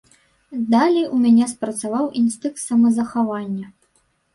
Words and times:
Далей 0.75 1.05
у 1.17 1.21
мяне 1.27 1.45
спрацаваў 1.53 2.11
інстынкт 2.23 2.59
самазахавання. 2.67 3.67